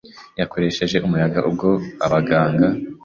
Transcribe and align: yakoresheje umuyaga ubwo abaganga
yakoresheje 0.39 0.97
umuyaga 1.05 1.39
ubwo 1.49 1.67
abaganga 2.05 2.67